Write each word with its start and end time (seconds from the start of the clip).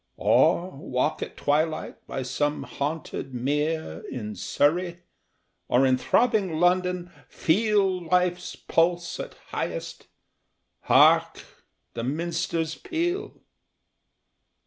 Or 0.17 0.71
walk 0.71 1.21
at 1.21 1.37
twilight 1.37 2.07
by 2.07 2.23
some 2.23 2.63
haunted 2.63 3.35
mere 3.35 4.03
In 4.09 4.33
Surrey; 4.35 5.01
or 5.67 5.85
in 5.85 5.95
throbbing 5.99 6.59
London 6.59 7.11
feel 7.29 8.05
Life's 8.05 8.55
pulse 8.55 9.19
at 9.19 9.35
highest 9.49 10.07
hark, 10.79 11.43
the 11.93 12.03
minster's 12.03 12.73
peal! 12.73 13.43